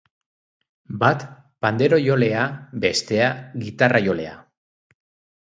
Bat 1.03 1.25
panderojolea, 1.65 2.47
bestea 2.87 3.29
gitarrajolea. 3.67 4.35